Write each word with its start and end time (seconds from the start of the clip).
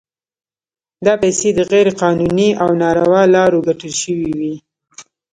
دا 1.05 1.13
پیسې 1.23 1.49
د 1.55 1.59
غیر 1.71 1.87
قانوني 2.01 2.49
او 2.63 2.69
ناروا 2.81 3.21
لارو 3.35 3.59
ګټل 3.67 3.93
شوي 4.01 4.31
وي. 4.39 4.53